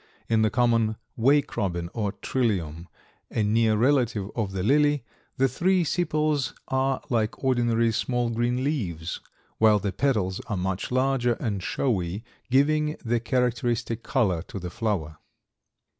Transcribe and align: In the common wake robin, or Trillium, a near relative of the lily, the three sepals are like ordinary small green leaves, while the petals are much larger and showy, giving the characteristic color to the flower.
In 0.27 0.41
the 0.41 0.49
common 0.49 0.95
wake 1.15 1.55
robin, 1.55 1.87
or 1.93 2.11
Trillium, 2.13 2.87
a 3.29 3.43
near 3.43 3.77
relative 3.77 4.31
of 4.35 4.51
the 4.51 4.63
lily, 4.63 5.03
the 5.37 5.47
three 5.47 5.83
sepals 5.83 6.55
are 6.69 7.03
like 7.11 7.43
ordinary 7.43 7.91
small 7.91 8.31
green 8.31 8.63
leaves, 8.63 9.19
while 9.59 9.77
the 9.77 9.91
petals 9.93 10.39
are 10.47 10.57
much 10.57 10.89
larger 10.89 11.33
and 11.33 11.61
showy, 11.61 12.23
giving 12.49 12.95
the 13.05 13.19
characteristic 13.19 14.01
color 14.01 14.41
to 14.41 14.57
the 14.57 14.71
flower. 14.71 15.17